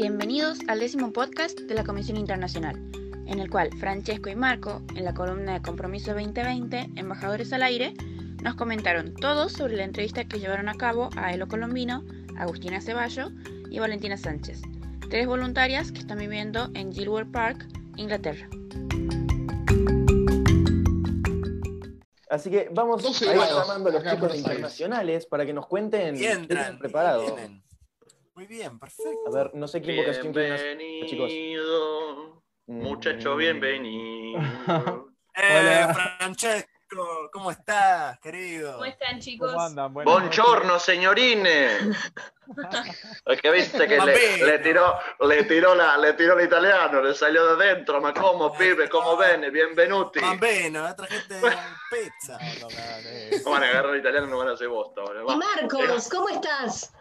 [0.00, 2.74] Bienvenidos al décimo podcast de la Comisión Internacional,
[3.26, 7.92] en el cual Francesco y Marco, en la columna de Compromiso 2020, Embajadores al Aire,
[8.42, 12.02] nos comentaron todo sobre la entrevista que llevaron a cabo a Elo Colombino,
[12.38, 13.30] Agustina Ceballo
[13.70, 14.62] y Valentina Sánchez,
[15.10, 18.48] tres voluntarias que están viviendo en Gilwell Park, Inglaterra.
[22.30, 26.20] Así que vamos a ir llamando a los chicos internacionales para que nos cuenten qué
[26.20, 27.36] Bien, tienen preparado.
[28.50, 29.28] Bien, perfecto.
[29.28, 31.28] A ver, no sé qué invocación hacer, chicos.
[31.28, 33.38] Bienvenido, muchacho, Mm.
[33.38, 34.40] bienvenido.
[35.36, 35.86] Eh.
[36.18, 38.72] Francesco, ¿cómo estás, querido?
[38.72, 39.52] ¿Cómo están, chicos?
[39.52, 39.94] ¿Cómo andan?
[39.94, 41.68] Buenas Buongiorno, signorine.
[43.26, 47.64] Es que viste que le, tiró, le tiró la, le tiró l'italiano, le salió de
[47.64, 50.18] dentro, ma como pibe, como bene, benvenuti.
[50.18, 51.40] Bambino, eh, trajiste
[51.90, 52.36] pizza.
[53.44, 55.02] No van a agarrar l'italiano, no van a hacer bosta.
[55.02, 55.36] va.
[55.36, 56.92] Marcos, ¿cómo estás?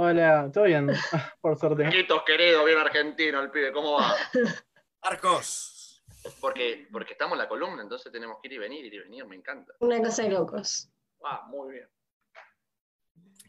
[0.00, 0.86] Hola, ¿todo bien?
[1.40, 1.82] Por suerte.
[1.82, 4.14] Marquitos, querido, bien argentino el pibe, ¿cómo va?
[5.02, 6.04] Marcos.
[6.40, 9.26] Porque, porque estamos en la columna, entonces tenemos que ir y venir, ir y venir,
[9.26, 9.72] me encanta.
[9.80, 10.88] Una cosa de locos.
[11.24, 11.88] Ah, muy bien.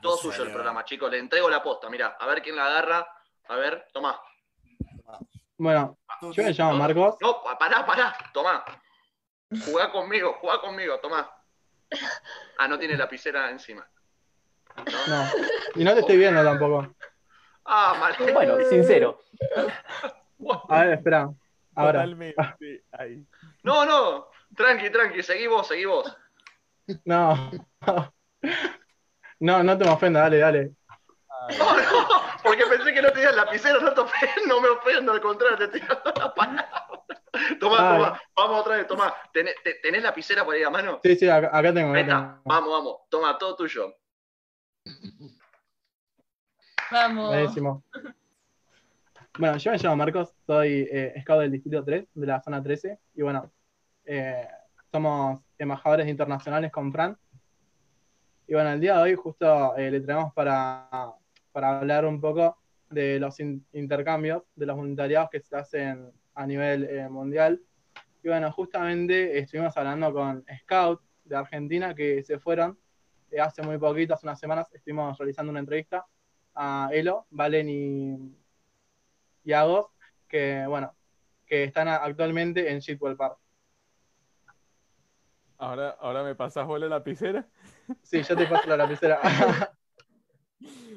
[0.02, 1.11] Todo suyo el programa, chicos.
[1.11, 3.08] Le entrego la posta, mira, a ver quién la agarra.
[3.47, 4.20] A ver, tomá.
[5.55, 6.00] Bueno,
[6.33, 7.17] yo me llamo Marcos.
[7.22, 8.66] No, pa- pará, pará, tomá.
[9.66, 11.30] Jugá conmigo, jugá conmigo, tomá.
[12.58, 13.88] Ah, no tiene lapicera encima.
[15.08, 15.25] ¿No?
[15.75, 16.94] Y no te estoy viendo tampoco.
[17.66, 18.33] Ah, mal.
[18.33, 19.21] Bueno, sincero.
[20.69, 21.30] A ver, espera.
[21.75, 21.99] Ahora.
[21.99, 22.83] Totalmente.
[22.91, 23.23] Ahí.
[23.63, 24.27] No, no.
[24.55, 26.16] Tranqui, tranqui, seguí vos, seguí vos.
[27.05, 27.52] No.
[29.39, 30.71] No, no te me ofendas, dale, dale.
[31.58, 32.08] No, no,
[32.43, 35.67] porque pensé que no tenías lapicera, no te ofendo, no me ofendo, al contrario, te
[35.80, 36.69] tiro la palabra.
[37.59, 39.14] Tomá, tomá, vamos otra vez, tomá.
[39.31, 40.99] ¿Tenés, te- tenés lapicera por ahí a mano?
[41.03, 42.41] Sí, sí, acá, acá tengo, acá tengo.
[42.45, 43.93] vamos, vamos, toma, todo tuyo.
[46.92, 47.28] Vamos.
[47.28, 47.84] Buenísimo.
[49.38, 52.99] Bueno, yo me llamo Marcos, soy eh, scout del Distrito 3, de la zona 13,
[53.16, 53.52] y bueno,
[54.05, 54.48] eh,
[54.92, 57.17] somos embajadores internacionales con Fran.
[58.48, 61.14] Y bueno, el día de hoy justo eh, le traemos para,
[61.52, 62.58] para hablar un poco
[62.89, 67.61] de los in- intercambios, de los voluntariados que se hacen a nivel eh, mundial.
[68.23, 72.78] Y bueno, justamente estuvimos hablando con Scout de Argentina que se fueron
[73.42, 76.06] hace muy poquito, hace unas semanas, estuvimos realizando una entrevista
[76.56, 78.36] a Elo, Valen y,
[79.44, 79.88] y Agos,
[80.28, 80.95] que bueno,
[81.45, 83.38] que están actualmente en Shitwell Park.
[85.58, 87.48] Ahora, ahora me pasas bola la lapicera.
[88.02, 89.20] Sí, yo te paso la lapicera.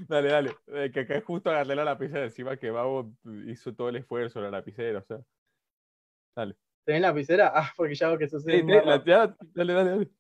[0.09, 0.57] Dale, dale.
[0.67, 3.13] Eh, que acá justo agarré la lapicera encima que Babo
[3.47, 5.19] hizo todo el esfuerzo la lapicera, o sea.
[6.35, 6.57] Dale.
[6.85, 7.53] ¿Tenés lapicera?
[7.55, 8.61] Ah, porque ya hago que sucede.
[8.61, 10.11] Sí, sí, la- ya, dale, dale, dale.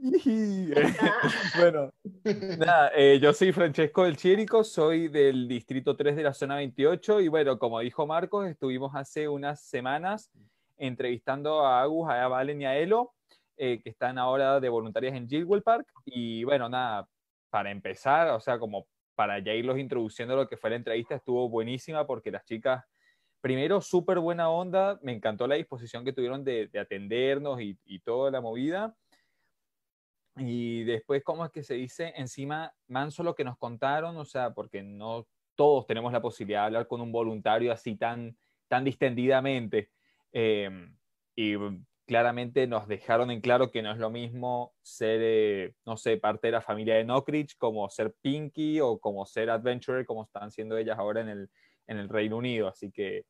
[1.58, 1.92] Bueno,
[2.58, 7.20] nada, eh, yo soy Francesco del Chierico, soy del distrito 3 de la zona 28
[7.20, 10.30] y bueno, como dijo Marcos, estuvimos hace unas semanas
[10.78, 13.12] entrevistando a Agus, a Valen y a Elo,
[13.58, 17.06] eh, que están ahora de voluntarias en Gilwell Park y bueno, nada,
[17.50, 21.46] para empezar, o sea, como para ya irlos introduciendo lo que fue la entrevista, estuvo
[21.50, 22.84] buenísima porque las chicas
[23.42, 27.98] primero, súper buena onda, me encantó la disposición que tuvieron de, de atendernos y, y
[28.00, 28.94] toda la movida.
[30.36, 32.12] Y después, ¿cómo es que se dice?
[32.16, 36.66] Encima, manso lo que nos contaron, o sea, porque no todos tenemos la posibilidad de
[36.66, 38.36] hablar con un voluntario así tan,
[38.68, 39.90] tan distendidamente.
[40.32, 40.70] Eh,
[41.36, 41.56] y
[42.10, 46.48] claramente nos dejaron en claro que no es lo mismo ser, eh, no sé, parte
[46.48, 50.76] de la familia de Knockridge como ser Pinky o como ser Adventurer, como están siendo
[50.76, 51.50] ellas ahora en el,
[51.86, 52.66] en el Reino Unido.
[52.66, 53.26] Así que,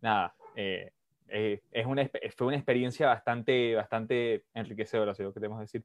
[0.00, 0.92] nada, eh,
[1.30, 5.84] eh, es una, fue una experiencia bastante, bastante enriquecedora, si lo queremos decir.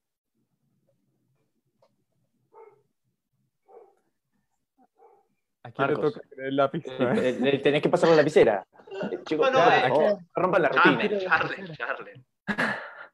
[5.67, 6.83] ¿A quién le toca el lápiz?
[6.87, 8.65] Eh, eh, Tenés que pasar la lapicera.
[9.11, 9.59] Eh, Chicos, Bueno,
[9.93, 11.19] por eh, rompan la rutina.
[11.19, 12.25] charlen, charlen.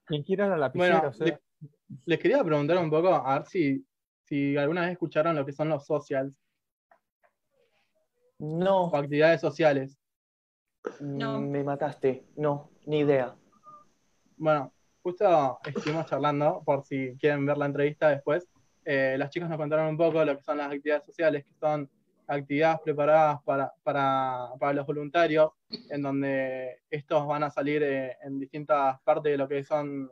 [0.05, 0.95] ¿Quién quiera la lapicera?
[0.99, 1.39] Bueno, O sea, le-
[2.05, 3.85] les quería preguntar un poco, a ver si,
[4.23, 6.33] si alguna vez escucharon lo que son los socials
[8.39, 9.97] No, o actividades sociales.
[10.99, 11.39] No.
[11.39, 12.25] me mataste.
[12.35, 13.35] No, ni idea.
[14.35, 18.49] Bueno, justo estuvimos charlando, por si quieren ver la entrevista después.
[18.85, 21.89] Eh, las chicas nos contaron un poco lo que son las actividades sociales, que son
[22.27, 25.51] actividades preparadas para, para, para los voluntarios,
[25.89, 30.09] en donde estos van a salir eh, en distintas partes de lo que son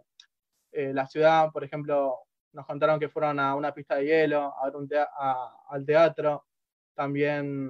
[0.72, 1.52] eh, la ciudad.
[1.52, 2.20] Por ejemplo,
[2.54, 6.46] nos contaron que fueron a una pista de hielo, a un tea- a- al teatro,
[6.94, 7.70] también,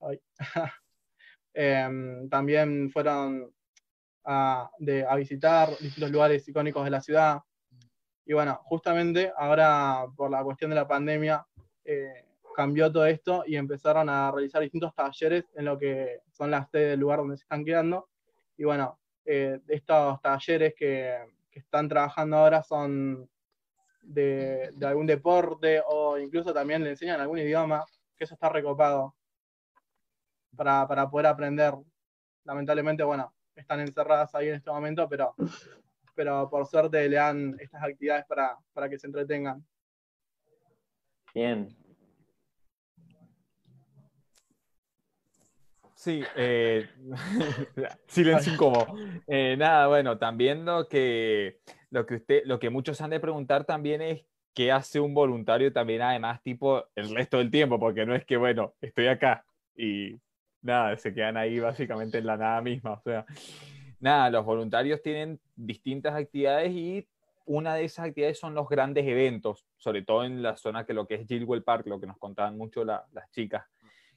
[0.00, 0.20] ay,
[1.54, 3.52] em, también fueron
[4.24, 7.40] a, de- a visitar distintos lugares icónicos de la ciudad.
[8.26, 11.46] Y bueno, justamente ahora por la cuestión de la pandemia,
[11.84, 12.24] eh,
[12.54, 16.90] cambió todo esto y empezaron a realizar distintos talleres en lo que son las sedes
[16.90, 18.08] del lugar donde se están quedando.
[18.56, 21.18] Y bueno, eh, estos talleres que,
[21.50, 23.28] que están trabajando ahora son
[24.02, 27.84] de, de algún deporte o incluso también le enseñan algún idioma,
[28.16, 29.14] que eso está recopado
[30.56, 31.74] para, para poder aprender.
[32.44, 35.34] Lamentablemente, bueno, están encerradas ahí en este momento, pero,
[36.14, 39.64] pero por suerte le dan estas actividades para, para que se entretengan.
[41.34, 41.83] Bien.
[46.04, 46.86] Sí, eh,
[48.06, 48.94] silencio incómodo.
[49.26, 53.64] Eh, nada, bueno, también lo que, lo que usted, lo que muchos han de preguntar
[53.64, 58.14] también es qué hace un voluntario también, además, tipo, el resto del tiempo, porque no
[58.14, 60.16] es que, bueno, estoy acá y
[60.60, 62.92] nada, se quedan ahí básicamente en la nada misma.
[62.92, 63.24] O sea,
[63.98, 67.08] nada, los voluntarios tienen distintas actividades y
[67.46, 71.06] una de esas actividades son los grandes eventos, sobre todo en la zona que lo
[71.06, 73.64] que es Gilwell Park, lo que nos contaban mucho la- las chicas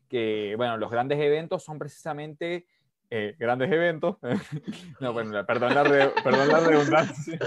[0.08, 2.66] que, bueno, los grandes eventos son precisamente
[3.10, 4.18] eh, grandes eventos.
[5.00, 7.40] no, bueno, perdón la, re- perdón la redundancia.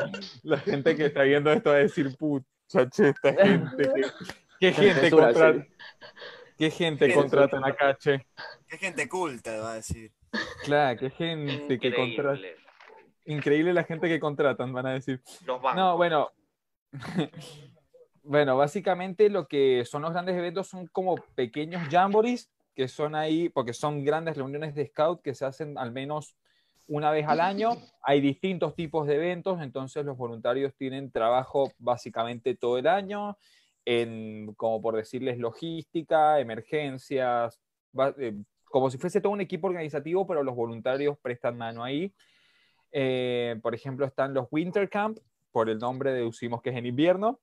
[0.43, 4.03] La gente que está viendo esto va a decir, pucha, che, esta gente, ¿qué,
[4.61, 5.69] qué gente Censura, contra- sí.
[6.59, 8.27] ¿Qué gente contratan acá, che?
[8.69, 10.13] Qué gente culta, va a decir.
[10.65, 12.37] Claro, qué gente que contratan.
[12.37, 12.56] Increíble.
[13.25, 15.23] Increíble la gente que contratan, van a decir.
[15.47, 15.77] Los bancos.
[15.77, 16.31] No, bueno.
[18.31, 23.49] Bueno, básicamente lo que son los grandes eventos son como pequeños jamborees que son ahí,
[23.49, 26.37] porque son grandes reuniones de scout que se hacen al menos
[26.87, 27.73] una vez al año.
[28.05, 33.37] Hay distintos tipos de eventos, entonces los voluntarios tienen trabajo básicamente todo el año
[33.85, 37.61] en, como por decirles, logística, emergencias,
[38.17, 38.37] eh,
[38.67, 42.15] como si fuese todo un equipo organizativo, pero los voluntarios prestan mano ahí.
[42.93, 45.19] Eh, por ejemplo, están los Winter Camp,
[45.50, 47.41] por el nombre deducimos que es en invierno.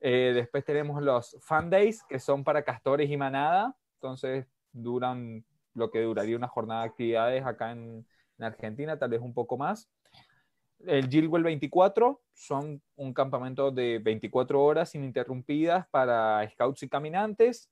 [0.00, 3.74] Eh, después tenemos los Fun Days, que son para castores y manada.
[3.94, 5.44] Entonces duran
[5.74, 8.06] lo que duraría una jornada de actividades acá en,
[8.38, 9.88] en Argentina, tal vez un poco más.
[10.86, 17.70] El Gilwell 24 son un campamento de 24 horas ininterrumpidas para scouts y caminantes.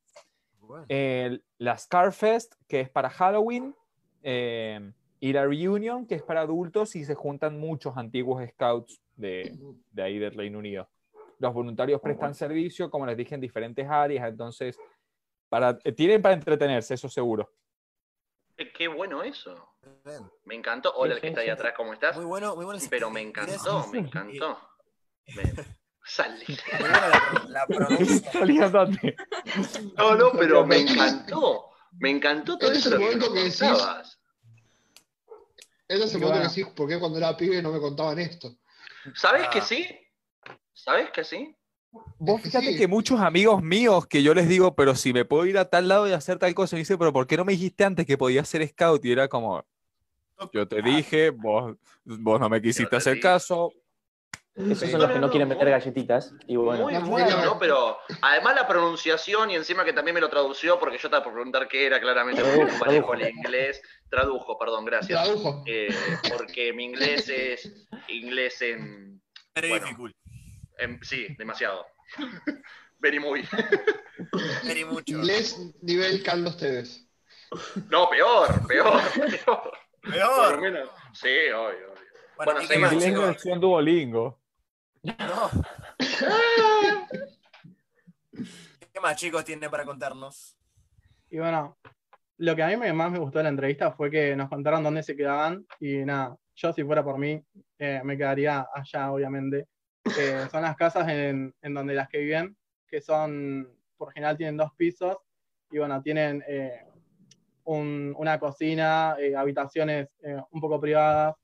[0.60, 0.86] Bueno.
[0.88, 3.74] El- la Scarfest, que es para Halloween.
[4.22, 9.56] eh, y la Reunion, que es para adultos y se juntan muchos antiguos scouts de,
[9.92, 10.88] de ahí del Reino Unido.
[11.42, 14.78] Los voluntarios prestan servicio, como les dije, en diferentes áreas, entonces
[15.48, 17.50] para, eh, tienen para entretenerse, eso seguro.
[18.56, 19.74] Eh, Qué bueno eso.
[20.04, 20.30] Bien.
[20.44, 20.92] Me encantó.
[20.94, 22.14] Hola, el que está ahí atrás, ¿cómo estás?
[22.16, 22.78] Muy bueno, muy bueno.
[22.88, 24.56] Pero me encantó, me encantó.
[25.34, 25.52] Me-
[26.04, 26.44] Salí.
[26.80, 27.66] La, la.
[29.96, 31.70] No, no, pero me encantó.
[31.98, 34.20] Me encantó todo Este es eso el que contabas.
[35.88, 38.54] Ese es el momento que decís, ¿por qué cuando era pibe no me contaban esto?
[39.16, 39.62] ¿Sabes que Ah.
[39.62, 39.98] sí?
[40.72, 41.54] ¿Sabes que sí?
[42.18, 42.78] Vos fíjate sí.
[42.78, 45.88] que muchos amigos míos que yo les digo, pero si me puedo ir a tal
[45.88, 48.16] lado y hacer tal cosa, me dicen, pero ¿por qué no me dijiste antes que
[48.16, 49.04] podía ser scout?
[49.04, 49.62] Y era como,
[50.52, 53.22] yo te dije, vos, vos no me quisiste te hacer dije.
[53.22, 53.72] caso.
[54.54, 56.34] Esos son los que no quieren meter galletitas.
[56.46, 57.58] Y bueno, Muy no, bueno, ¿no?
[57.58, 61.32] Pero además la pronunciación y encima que también me lo tradució porque yo estaba por
[61.32, 63.80] preguntar qué era claramente porque manejo el inglés.
[64.10, 65.22] Tradujo, perdón, gracias.
[65.22, 65.62] Tradujo.
[65.66, 65.88] Eh,
[66.36, 69.22] porque mi inglés es inglés en,
[69.54, 69.86] Bueno.
[70.82, 71.86] En- sí, demasiado.
[72.98, 73.42] Very muy.
[74.64, 75.14] Very mucho.
[75.16, 77.08] Inglés nivel Carlos Tevez.
[77.90, 79.72] No, peor, peor, peor.
[80.02, 80.60] Peor.
[80.60, 80.88] menos.
[81.12, 81.94] Sí, obvio, obvio.
[82.36, 83.26] Bueno, Bueno, ¿y qué sí, más, Inglés chicos?
[83.26, 84.40] versión Duolingo.
[85.02, 85.50] No.
[88.92, 90.56] ¿Qué más, chicos, tienen para contarnos?
[91.30, 91.76] Y bueno,
[92.38, 95.02] lo que a mí más me gustó de la entrevista fue que nos contaron dónde
[95.02, 97.42] se quedaban y nada, yo si fuera por mí
[97.78, 99.66] eh, me quedaría allá, obviamente.
[100.50, 102.56] Son las casas en, en donde las que viven,
[102.86, 105.16] que son, por general tienen dos pisos
[105.70, 106.84] y bueno, tienen eh,
[107.64, 111.34] un- una cocina, eh, habitaciones eh, un poco privadas.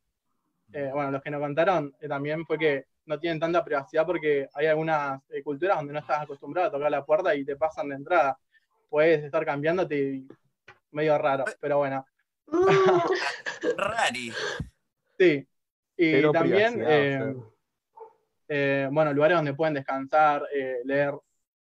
[0.72, 4.48] Eh, bueno, los que nos contaron eh, también fue que no tienen tanta privacidad porque
[4.52, 7.88] hay algunas eh, culturas donde no estás acostumbrado a tocar la puerta y te pasan
[7.88, 8.38] de entrada.
[8.90, 10.28] Puedes estar cambiándote y
[10.90, 12.04] medio raro, pero bueno,
[13.76, 14.32] Rari.
[15.18, 15.46] sí.
[15.96, 16.80] Y Pero también,
[18.48, 21.14] eh, bueno, lugares donde pueden descansar, eh, leer.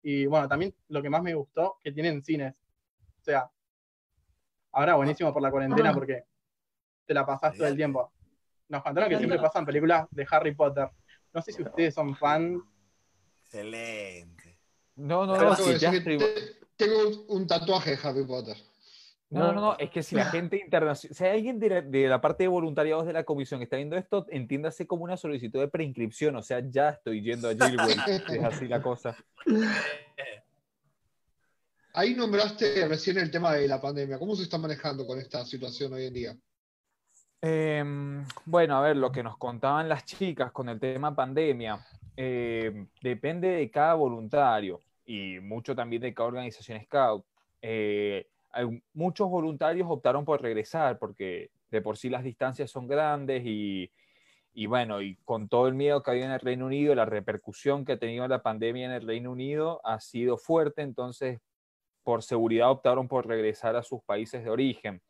[0.03, 2.55] Y bueno, también lo que más me gustó, que tienen cines.
[3.21, 3.49] O sea,
[4.73, 5.95] ahora buenísimo por la cuarentena Ah.
[5.95, 6.25] porque
[7.07, 8.13] te la pasás todo el tiempo.
[8.69, 10.91] Nos contaron que siempre pasan películas de Harry Potter.
[11.33, 12.61] No sé si ustedes son fan.
[13.45, 14.59] Excelente.
[14.97, 15.57] No, no, no,
[16.77, 18.57] tengo un tatuaje de Harry Potter.
[19.33, 22.07] No, no, no, es que si la gente internacional, si hay alguien de la, de
[22.07, 25.59] la parte de voluntariados de la comisión que está viendo esto, entiéndase como una solicitud
[25.59, 27.99] de preinscripción, o sea, ya estoy yendo a Gilwell,
[28.29, 29.17] es así la cosa.
[31.95, 34.19] Ahí nombraste recién el tema de la pandemia.
[34.19, 36.37] ¿Cómo se está manejando con esta situación hoy en día?
[37.41, 41.83] Em, bueno, a ver, lo que nos contaban las chicas con el tema pandemia,
[42.17, 47.25] eh, depende de cada voluntario y mucho también de cada organización scout.
[47.63, 48.29] Eh,
[48.93, 53.91] muchos voluntarios optaron por regresar porque de por sí las distancias son grandes y,
[54.53, 57.85] y bueno, y con todo el miedo que había en el Reino Unido, la repercusión
[57.85, 61.41] que ha tenido la pandemia en el Reino Unido ha sido fuerte, entonces
[62.03, 65.01] por seguridad optaron por regresar a sus países de origen.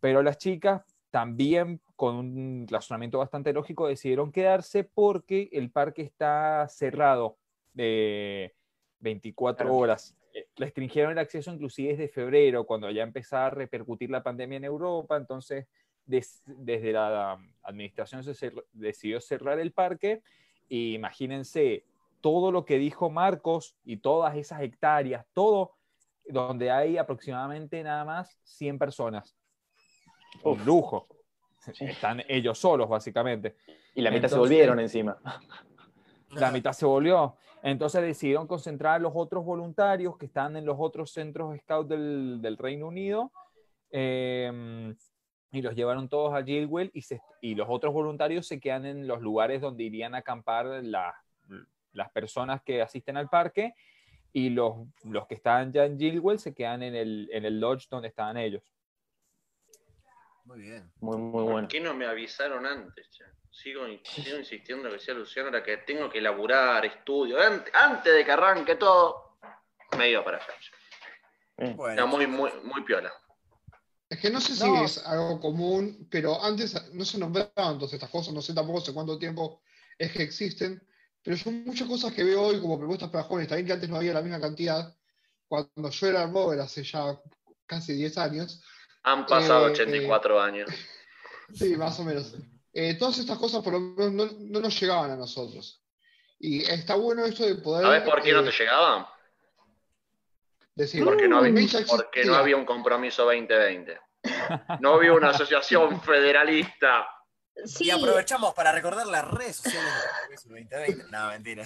[0.00, 6.66] Pero las chicas también con un razonamiento bastante lógico decidieron quedarse porque el parque está
[6.68, 7.38] cerrado
[7.72, 8.54] de
[9.00, 9.76] 24 Claro.
[9.76, 10.14] horas.
[10.56, 15.16] Restringieron el acceso inclusive desde febrero, cuando ya empezaba a repercutir la pandemia en Europa,
[15.16, 15.66] entonces
[16.04, 20.22] des- desde la administración se cer- decidió cerrar el parque
[20.68, 21.84] y imagínense
[22.20, 25.72] todo lo que dijo Marcos y todas esas hectáreas, todo
[26.28, 29.36] donde hay aproximadamente nada más 100 personas.
[30.42, 31.06] Un lujo.
[31.58, 31.72] Sí.
[31.84, 33.56] Están ellos solos, básicamente.
[33.94, 35.16] Y la mitad se Entonces- volvieron encima.
[36.30, 37.36] La mitad se volvió.
[37.66, 42.38] Entonces decidieron concentrar a los otros voluntarios que están en los otros centros scout del,
[42.40, 43.32] del Reino Unido
[43.90, 44.94] eh,
[45.50, 46.92] y los llevaron todos a Gilwell
[47.42, 51.16] y, los otros voluntarios se quedan en los lugares donde irían a acampar la-
[51.92, 53.74] las personas que asisten al parque
[54.32, 57.88] y los, los que estaban ya en Gilwell se quedan en el, en el lodge
[57.90, 58.62] donde estaban ellos.
[60.46, 60.90] Muy bien.
[61.00, 61.68] Muy, muy ¿Por bueno.
[61.68, 63.08] qué no me avisaron antes?
[63.10, 63.24] che?
[63.50, 67.38] Sigo, sigo insistiendo en lo que decía Luciano, era que tengo que elaborar, estudio.
[67.38, 69.38] Ant- Antes de que arranque todo,
[69.98, 70.46] me iba para allá.
[70.60, 71.74] che.
[71.74, 73.12] Bueno, Era muy, muy, muy piola.
[74.08, 74.84] Es que no sé si No.
[74.84, 78.94] es algo común, pero antes no se nombraban todas estas cosas, no sé tampoco hace
[78.94, 79.62] cuánto tiempo
[79.98, 80.80] es que existen,
[81.22, 83.96] pero son muchas cosas que veo hoy como propuestas para jóvenes, también que antes no
[83.96, 84.94] había la misma cantidad.
[85.48, 87.20] Cuando yo era Rover hace ya
[87.66, 88.62] casi 10 años,
[89.06, 90.68] Han pasado Eh, 84 años.
[91.54, 92.34] sí, más o menos,
[92.72, 95.82] eh, todas estas cosas por lo menos no, no nos llegaban a nosotros.
[96.38, 99.06] Y está bueno esto de poder ¿Sabes por qué no eh, te llegaban?
[100.74, 102.38] decir, Porque no, había, "Mm, ya porque no existía".
[102.38, 103.98] había un compromiso 2020.
[104.80, 107.06] No había una asociación federalista.
[107.64, 109.90] Sí, Y aprovechamos para recordar las redes sociales
[110.28, 111.04] del 2020.
[111.10, 111.64] No, mentira.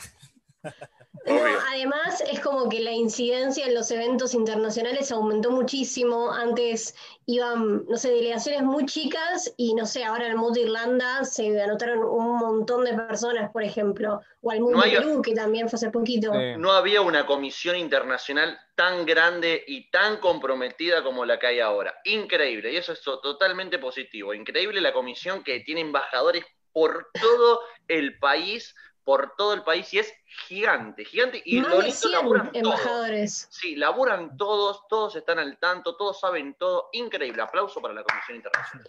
[1.30, 6.32] No, además es como que la incidencia en los eventos internacionales aumentó muchísimo.
[6.32, 6.94] Antes
[7.26, 11.60] iban, no sé, delegaciones muy chicas y no sé, ahora al Mood de Irlanda se
[11.60, 14.20] anotaron un montón de personas, por ejemplo.
[14.42, 16.32] O al Mood No Perú, que también fue hace poquito.
[16.32, 16.56] Sí.
[16.58, 21.94] No había una comisión internacional tan grande y tan comprometida como la que hay ahora.
[22.04, 24.32] Increíble, y eso es to- totalmente positivo.
[24.34, 28.74] Increíble la comisión que tiene embajadores por todo el país,
[29.10, 30.14] por todo el país, y es
[30.46, 31.42] gigante, gigante.
[31.44, 32.64] Y Más lo de lindo, 100 laburan todos.
[32.64, 33.48] embajadores.
[33.50, 36.90] Sí, laburan todos, todos están al tanto, todos saben todo.
[36.92, 38.86] Increíble, aplauso para la Comisión Internacional.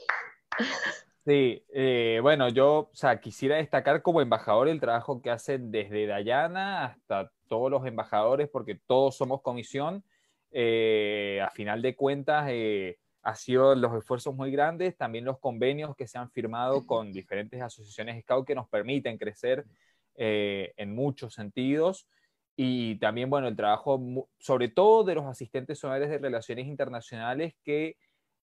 [1.26, 6.06] Sí, eh, bueno, yo o sea, quisiera destacar como embajador el trabajo que hacen desde
[6.06, 10.04] Dayana hasta todos los embajadores, porque todos somos comisión.
[10.52, 15.96] Eh, a final de cuentas, eh, ha sido los esfuerzos muy grandes, también los convenios
[15.96, 19.66] que se han firmado con diferentes asociaciones Scout que nos permiten crecer
[20.16, 22.08] eh, en muchos sentidos.
[22.56, 24.00] Y también, bueno, el trabajo,
[24.40, 27.98] sobre todo de los asistentes honorares de relaciones internacionales que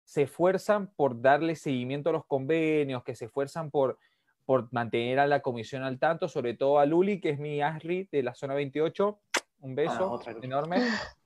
[0.04, 3.98] se esfuerzan por darle seguimiento a los convenios, que se esfuerzan por,
[4.46, 8.08] por mantener a la comisión al tanto, sobre todo a Luli, que es mi ASRI
[8.10, 9.20] de la zona 28.
[9.60, 10.46] Un beso Ah, otra Luli.
[10.46, 10.76] enorme.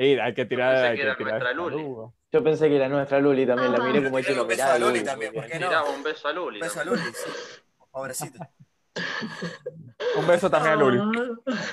[0.00, 1.76] Hay que tirar, pensé hay que que era tirar nuestra Luli.
[1.82, 2.12] luz.
[2.30, 3.86] Yo pensé que era nuestra Luli también, la Apa.
[3.88, 6.58] miré como diciendo, un beso a Luli también, un beso a Luli.
[6.58, 6.84] Un beso a.
[6.84, 7.30] Luli, sí.
[7.90, 8.38] Pobrecito.
[10.16, 11.00] Un beso también a Luli.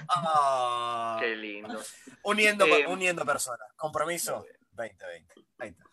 [0.10, 1.79] Ah, Qué lindo.
[2.24, 3.67] uniendo, Eh, uniendo personas.
[3.75, 5.34] Compromiso 2020.
[5.60, 5.84] Ahí está.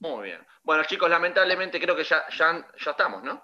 [0.00, 0.40] Muy bien.
[0.62, 3.42] Bueno, chicos, lamentablemente creo que ya, ya, ya estamos, ¿no?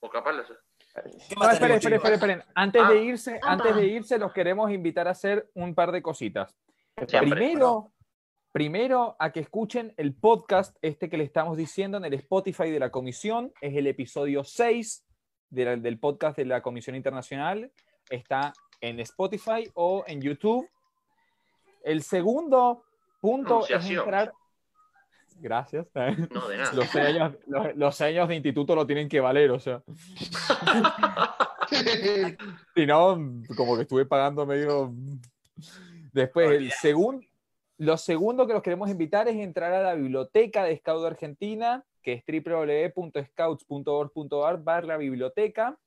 [0.00, 2.44] O capaz los- ¿Qué No, más esperen, esperen, esperen, esperen.
[2.54, 2.88] Antes Ah.
[2.90, 3.52] de irse, Apa.
[3.52, 6.56] antes de irse, los queremos invitar a hacer un par de cositas.
[7.06, 7.20] Siempre.
[7.36, 7.92] Primero,
[8.52, 12.80] primero a que escuchen el podcast este que le estamos diciendo en el Spotify de
[12.80, 13.52] la comisión.
[13.60, 15.04] Es el episodio 6
[15.50, 17.70] del podcast de la Comisión Internacional.
[18.10, 20.68] Está en Spotify o en YouTube.
[21.82, 22.84] El segundo
[23.20, 24.04] punto es Pronunciación.
[24.04, 24.32] entrar.
[25.40, 25.86] Gracias.
[25.94, 26.72] No, de nada.
[26.72, 29.82] Los seis años, los, los seis años de instituto lo tienen que valer, o sea.
[32.74, 33.18] Si no,
[33.54, 34.90] como que estuve pagando medio.
[36.12, 37.26] Después, el segundo,
[37.76, 42.14] lo segundo que los queremos invitar es entrar a la biblioteca de Scout Argentina, que
[42.14, 42.24] es
[42.94, 45.78] www.scouts.org.ar barra biblioteca,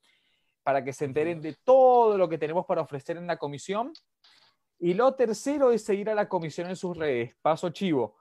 [0.61, 3.91] para que se enteren de todo lo que tenemos para ofrecer en la comisión.
[4.77, 7.35] Y lo tercero es seguir a la comisión en sus redes.
[7.41, 8.19] Paso chivo.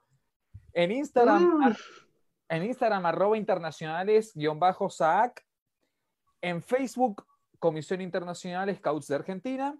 [0.73, 1.75] En Instagram,
[2.49, 5.45] en Instagram arroba internacionales guion bajo SAAC.
[6.41, 7.23] En Facebook,
[7.59, 9.79] Comisión Internacional Scouts de Argentina.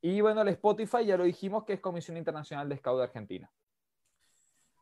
[0.00, 3.48] Y bueno, el Spotify ya lo dijimos que es Comisión Internacional de Scouts de Argentina.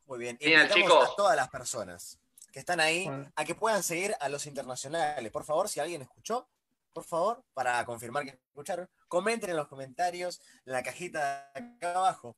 [0.07, 0.39] Muy bien.
[0.41, 1.11] Bien, chicos.
[1.13, 2.19] a todas las personas
[2.53, 3.31] que están ahí Bueno.
[3.37, 5.31] a que puedan seguir a los internacionales.
[5.33, 6.49] Por favor, si alguien escuchó,
[6.93, 11.95] por favor, para confirmar que escucharon, comenten en los comentarios, en la cajita de acá
[11.95, 12.37] abajo,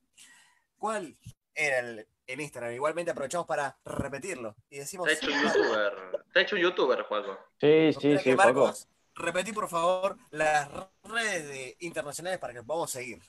[0.79, 1.17] cuál
[1.55, 2.73] era el, el Instagram.
[2.73, 5.07] Igualmente aprovechamos para repetirlo y decimos.
[5.09, 5.93] Te ha hecho un youtuber.
[6.33, 7.39] Te ha hecho un youtuber, Juaco.
[7.61, 8.35] Sí, sí, sí.
[8.35, 10.69] Marcos, repetí por favor las
[11.05, 13.21] redes de- internacionales para que podamos seguir.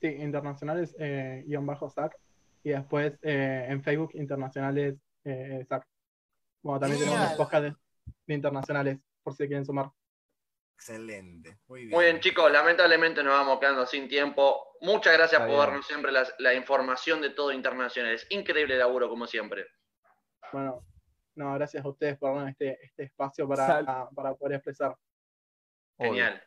[0.00, 2.16] Sí, internacionales eh, guion bajo SAC.
[2.62, 5.86] Y después eh, en Facebook internacionales eh, SAC.
[6.62, 7.36] Bueno, también tenemos Genial.
[7.38, 9.90] los podcasts de, de internacionales, por si quieren sumar.
[10.74, 11.58] Excelente.
[11.68, 11.90] Muy bien.
[11.90, 14.76] Muy bien, chicos, lamentablemente nos vamos quedando sin tiempo.
[14.82, 15.60] Muchas gracias Está por bien.
[15.60, 18.12] darnos siempre la, información de todo internacional.
[18.12, 19.66] Es increíble laburo, como siempre.
[20.52, 20.84] Bueno,
[21.34, 24.90] no, gracias a ustedes por darnos este, este espacio para, Sal- para poder expresar.
[25.96, 26.10] Obvio.
[26.12, 26.42] Genial.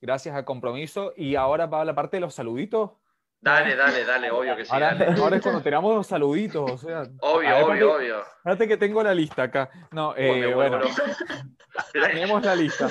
[0.00, 1.12] Gracias al compromiso.
[1.16, 2.92] Y ahora va la parte de los saluditos.
[3.40, 4.70] Dale, dale, dale, obvio que sí.
[4.72, 5.20] Ahora, dale.
[5.20, 6.70] ahora es cuando tenemos los saluditos.
[6.70, 8.20] O sea, Obvio, a ver, obvio, obvio.
[8.38, 9.70] Espérate que tengo la lista acá.
[9.92, 10.80] No, eh, bueno,
[11.92, 12.88] tenemos la lista.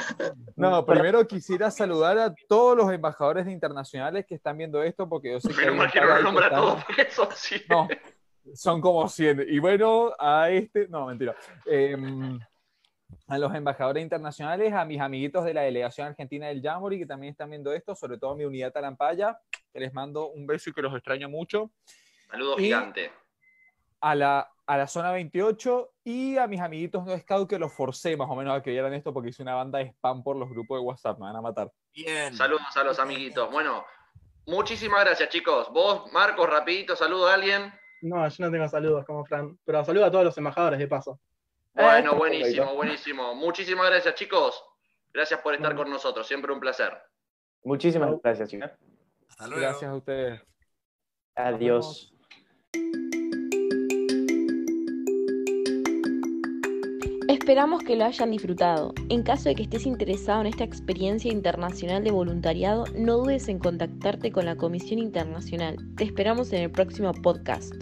[0.55, 5.39] No, primero quisiera saludar a todos los embajadores internacionales que están viendo esto, porque yo
[5.41, 7.61] sé que Menos mal que no nombra están- todos, porque son sí.
[7.69, 7.87] No,
[8.53, 9.45] son como 100.
[9.49, 11.35] Y bueno, a este, no, mentira.
[11.65, 12.39] Em,
[13.27, 17.31] a los embajadores internacionales, a mis amiguitos de la delegación argentina del Jamboree que también
[17.31, 19.39] están viendo esto, sobre todo a mi unidad Talampaya,
[19.73, 21.71] que les mando un beso y que los extraño mucho.
[22.29, 23.11] Saludo Y- gigante.
[24.01, 28.15] A la, a la zona 28 y a mis amiguitos no scout que los forcé
[28.15, 30.47] más o menos a que vieran esto porque hice una banda de spam por los
[30.49, 31.71] grupos de WhatsApp, me van a matar.
[31.93, 32.35] Bien.
[32.35, 33.49] Saludos a los amiguitos.
[33.51, 33.83] Bueno,
[34.45, 35.71] muchísimas gracias, chicos.
[35.71, 37.73] Vos, Marcos, rapidito, saludo a alguien.
[38.01, 41.19] No, yo no tengo saludos como Fran, pero saludo a todos los embajadores de paso.
[41.75, 43.35] Bueno, buenísimo, buenísimo.
[43.35, 44.63] Muchísimas gracias, chicos.
[45.13, 46.25] Gracias por estar con nosotros.
[46.25, 46.93] Siempre un placer.
[47.63, 48.71] Muchísimas gracias, chicos.
[49.29, 49.61] Hasta luego.
[49.61, 50.41] Gracias a ustedes.
[51.35, 52.13] Adiós.
[57.27, 58.93] Esperamos que lo hayan disfrutado.
[59.09, 63.59] En caso de que estés interesado en esta experiencia internacional de voluntariado, no dudes en
[63.59, 65.75] contactarte con la Comisión Internacional.
[65.97, 67.73] Te esperamos en el próximo podcast.